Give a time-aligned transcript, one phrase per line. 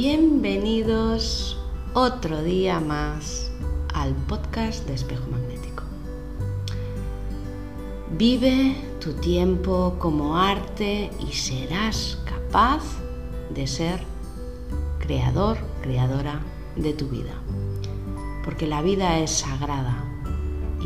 [0.00, 1.58] Bienvenidos
[1.92, 3.50] otro día más
[3.92, 5.82] al podcast de Espejo Magnético.
[8.16, 12.84] Vive tu tiempo como arte y serás capaz
[13.52, 14.00] de ser
[15.00, 16.42] creador, creadora
[16.76, 17.34] de tu vida.
[18.44, 20.04] Porque la vida es sagrada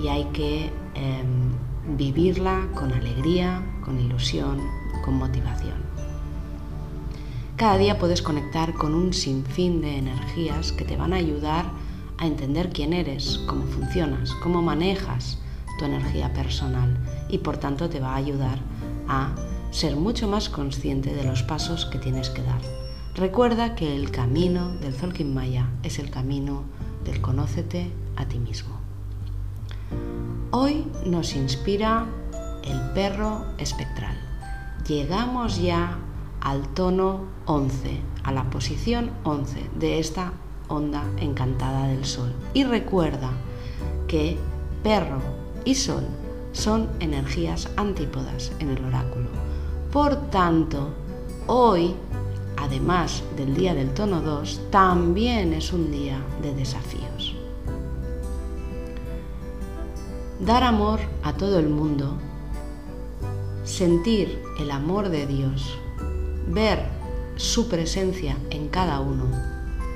[0.02, 1.52] y hay que em,
[1.98, 4.58] vivirla con alegría, con ilusión,
[5.04, 6.01] con motivación.
[7.62, 11.70] Cada día puedes conectar con un sinfín de energías que te van a ayudar
[12.18, 15.38] a entender quién eres, cómo funcionas, cómo manejas
[15.78, 16.98] tu energía personal
[17.28, 18.58] y por tanto te va a ayudar
[19.06, 19.36] a
[19.70, 22.60] ser mucho más consciente de los pasos que tienes que dar.
[23.14, 26.64] Recuerda que el camino del Zolkin Maya es el camino
[27.04, 28.74] del conócete a ti mismo.
[30.50, 32.06] Hoy nos inspira
[32.64, 34.18] el perro espectral.
[34.88, 35.96] Llegamos ya
[36.42, 40.32] al tono 11, a la posición 11 de esta
[40.68, 42.32] onda encantada del sol.
[42.52, 43.30] Y recuerda
[44.08, 44.36] que
[44.82, 45.20] perro
[45.64, 46.04] y sol
[46.52, 49.28] son energías antípodas en el oráculo.
[49.92, 50.88] Por tanto,
[51.46, 51.94] hoy,
[52.56, 57.36] además del día del tono 2, también es un día de desafíos.
[60.40, 62.16] Dar amor a todo el mundo,
[63.62, 65.78] sentir el amor de Dios
[66.48, 66.86] ver
[67.36, 69.26] su presencia en cada uno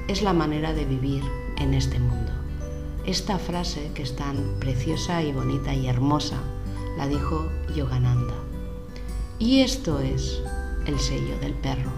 [0.09, 1.23] es la manera de vivir
[1.59, 2.33] en este mundo.
[3.05, 6.41] Esta frase, que es tan preciosa y bonita y hermosa,
[6.97, 8.35] la dijo Yogananda.
[9.39, 10.43] Y esto es
[10.87, 11.91] el sello del perro,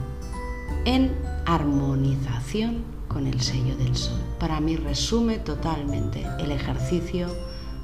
[0.85, 4.21] en armonización con el sello del sol.
[4.39, 7.29] Para mí resume totalmente el ejercicio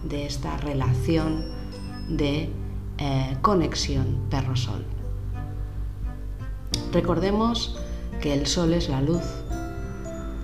[0.02, 1.44] de esta relación
[2.08, 2.50] de
[2.98, 4.84] eh, conexión perro-sol.
[6.92, 7.76] Recordemos
[8.20, 9.22] que el sol es la luz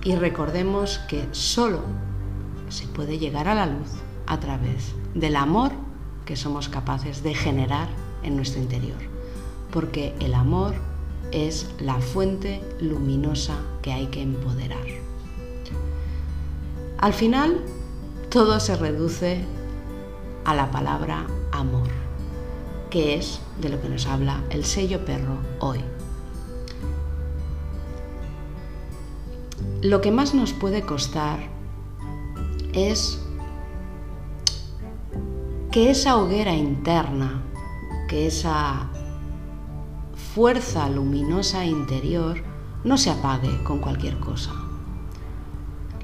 [0.03, 1.81] y recordemos que solo
[2.69, 3.89] se puede llegar a la luz
[4.27, 5.71] a través del amor
[6.25, 7.87] que somos capaces de generar
[8.23, 8.97] en nuestro interior,
[9.71, 10.75] porque el amor
[11.31, 14.85] es la fuente luminosa que hay que empoderar.
[16.97, 17.59] Al final,
[18.29, 19.43] todo se reduce
[20.45, 21.87] a la palabra amor,
[22.89, 25.79] que es de lo que nos habla el sello perro hoy.
[29.81, 31.39] Lo que más nos puede costar
[32.73, 33.19] es
[35.71, 37.41] que esa hoguera interna,
[38.07, 38.89] que esa
[40.35, 42.43] fuerza luminosa interior
[42.83, 44.51] no se apague con cualquier cosa.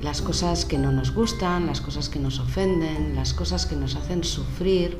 [0.01, 3.95] Las cosas que no nos gustan, las cosas que nos ofenden, las cosas que nos
[3.95, 4.97] hacen sufrir,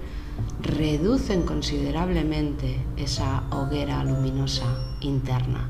[0.61, 4.65] reducen considerablemente esa hoguera luminosa
[5.01, 5.67] interna.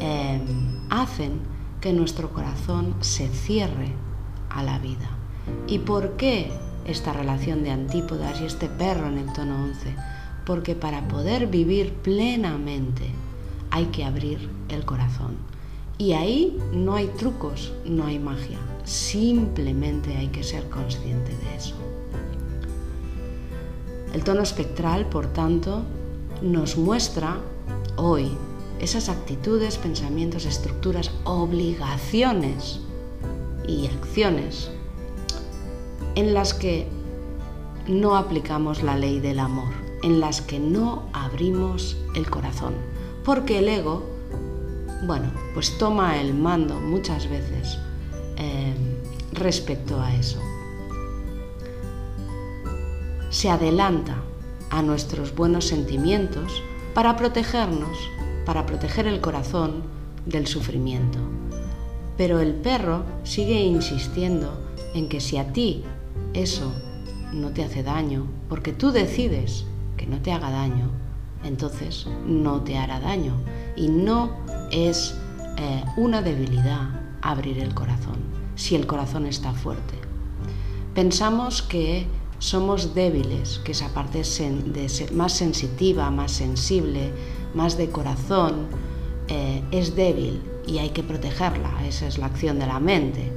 [0.00, 3.92] Em, hacen que nuestro corazón se cierre
[4.48, 5.08] a la vida.
[5.66, 6.50] ¿Y por qué
[6.86, 9.94] esta relación de antípodas y este perro en el tono 11?
[10.44, 13.10] Porque para poder vivir plenamente
[13.70, 15.36] hay que abrir el corazón.
[15.96, 18.58] Y ahí no hay trucos, no hay magia.
[18.84, 21.74] Simplemente hay que ser consciente de eso.
[24.14, 25.82] El tono espectral, por tanto,
[26.42, 27.36] nos muestra
[27.96, 28.30] hoy
[28.80, 32.80] esas actitudes, pensamientos, estructuras, obligaciones
[33.68, 34.70] y acciones
[36.14, 36.88] en las que
[37.86, 42.74] no aplicamos la ley del amor, en las que no abrimos el corazón,
[43.24, 44.02] porque el ego,
[45.06, 47.78] bueno, pues toma el mando muchas veces
[48.38, 48.74] eh,
[49.32, 50.40] respecto a eso.
[53.28, 54.16] Se adelanta
[54.70, 56.62] a nuestros buenos sentimientos
[56.94, 57.96] para protegernos
[58.50, 59.84] para proteger el corazón
[60.26, 61.20] del sufrimiento.
[62.16, 64.60] Pero el perro sigue insistiendo
[64.92, 65.84] en que si a ti
[66.34, 66.72] eso
[67.32, 69.66] no te hace daño, porque tú decides
[69.96, 70.90] que no te haga daño,
[71.44, 73.34] entonces no te hará daño.
[73.76, 74.32] Y no
[74.72, 75.14] es
[75.56, 76.88] eh, una debilidad
[77.22, 78.16] abrir el corazón,
[78.56, 79.94] si el corazón está fuerte.
[80.92, 82.04] Pensamos que
[82.40, 87.12] somos débiles, que esa parte de ser más sensitiva, más sensible,
[87.54, 88.66] más de corazón,
[89.28, 93.32] eh, es débil y hay que protegerla, esa es la acción de la mente.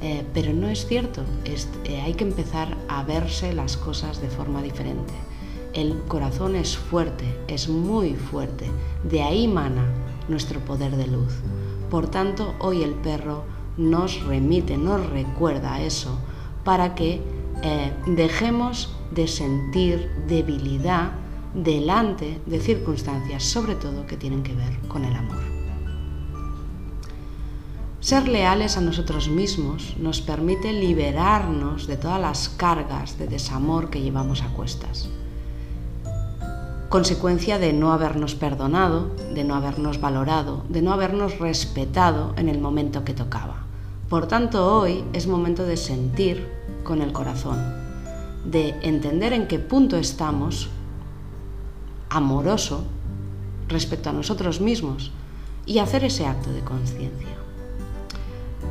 [0.00, 4.62] Eh, pero no es cierto, eh, hay que empezar a verse las cosas de forma
[4.62, 5.14] diferente.
[5.74, 8.66] El corazón es fuerte, es muy fuerte,
[9.04, 9.86] de ahí mana
[10.28, 11.34] nuestro poder de luz.
[11.90, 13.44] Por tanto, hoy el perro
[13.76, 16.18] nos remite, nos recuerda eso,
[16.64, 17.20] para que
[18.06, 21.12] dejemos de sentir debilidad
[21.54, 25.58] delante de circunstancias, sobre todo que tienen que ver con el amor.
[28.00, 34.00] Ser leales a nosotros mismos nos permite liberarnos de todas las cargas de desamor que
[34.00, 35.08] llevamos a cuestas.
[36.88, 42.60] Consecuencia de no habernos perdonado, de no habernos valorado, de no habernos respetado en el
[42.60, 43.64] momento que tocaba.
[44.08, 46.48] Por tanto, hoy es momento de sentir
[46.84, 47.58] con el corazón,
[48.46, 50.70] de entender en qué punto estamos
[52.10, 52.84] amoroso
[53.68, 55.12] respecto a nosotros mismos
[55.66, 57.36] y hacer ese acto de conciencia.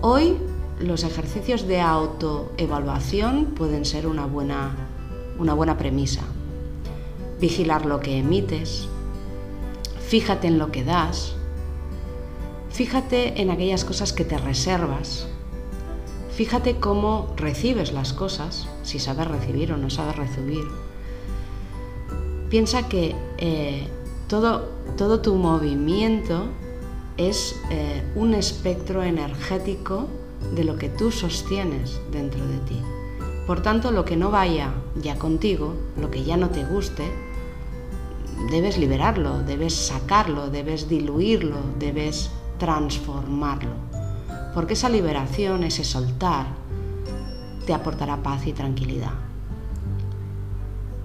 [0.01, 0.37] Hoy
[0.79, 4.75] los ejercicios de autoevaluación pueden ser una buena,
[5.39, 6.21] una buena premisa.
[7.39, 8.87] Vigilar lo que emites,
[10.07, 11.35] fíjate en lo que das,
[12.71, 15.27] fíjate en aquellas cosas que te reservas,
[16.31, 20.65] fíjate cómo recibes las cosas, si sabes recibir o no sabes recibir.
[22.49, 23.87] Piensa que eh,
[24.29, 26.45] todo, todo tu movimiento
[27.17, 30.07] es eh, un espectro energético
[30.55, 32.81] de lo que tú sostienes dentro de ti.
[33.45, 37.03] Por tanto, lo que no vaya ya contigo, lo que ya no te guste,
[38.51, 42.29] debes liberarlo, debes sacarlo, debes diluirlo, debes
[42.59, 43.71] transformarlo.
[44.53, 46.47] Porque esa liberación, ese soltar,
[47.65, 49.11] te aportará paz y tranquilidad.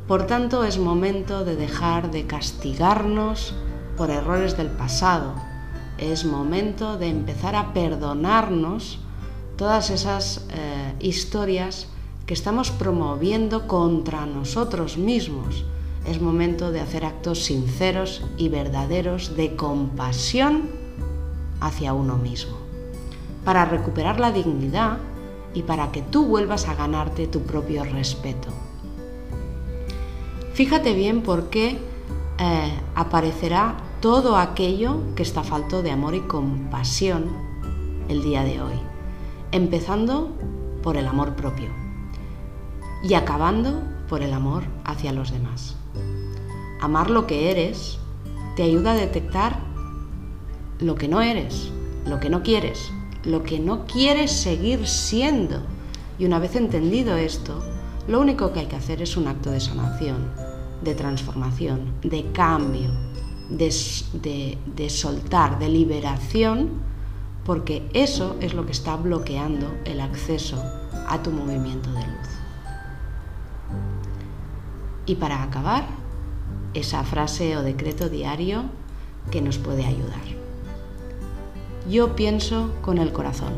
[0.09, 3.55] Por tanto, es momento de dejar de castigarnos
[3.97, 5.35] por errores del pasado,
[5.99, 8.99] es momento de empezar a perdonarnos
[9.57, 11.87] todas esas eh, historias
[12.27, 15.65] que estamos promoviendo contra nosotros mismos.
[16.05, 20.71] Es momento de hacer actos sinceros y verdaderos de compasión
[21.61, 22.57] hacia uno mismo,
[23.45, 24.99] para recuperar la dignidad
[25.55, 28.49] y para que tú vuelvas a ganarte tu propio respeto.
[30.55, 31.79] Fíjate bien por qué
[32.39, 37.31] eh, aparecerá todo aquello que está falto de amor y compasión
[38.09, 38.75] el día de hoy,
[39.51, 40.31] empezando
[40.83, 41.71] por el amor propio
[43.03, 45.77] y acabando por el amor hacia los demás.
[46.83, 47.99] Amar lo que eres
[48.55, 49.59] te ayuda a detectar
[50.81, 51.71] lo que no eres,
[52.05, 52.93] lo que no quieres,
[53.25, 55.61] lo que no quieres seguir siendo.
[56.19, 57.63] Y una vez entendido esto,
[58.09, 60.29] lo único que hay que hacer es un acto de sanación,
[60.83, 62.91] de transformación, de cambio,
[63.49, 66.71] de, soltar, de liberación,
[67.45, 70.63] porque eso es lo que está bloqueando el acceso
[71.09, 72.29] a tu movimiento de luz.
[75.07, 75.87] Y para acabar,
[76.75, 78.65] esa frase o decreto diario
[79.31, 80.23] que nos puede ayudar.
[81.89, 83.53] Yo pienso con el corazón.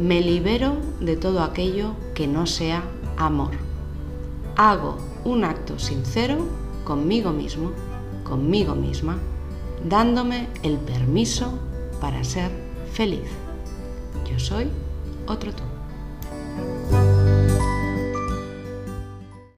[0.00, 2.82] Me libero de todo aquello que no sea
[3.18, 3.50] amor.
[4.56, 6.38] Hago un acto sincero
[6.84, 7.72] conmigo mismo
[8.28, 9.18] conmigo misma,
[9.88, 11.58] dándome el permiso
[12.00, 12.50] para ser
[12.92, 13.28] feliz.
[14.30, 14.68] Yo soy
[15.26, 15.77] otro tú.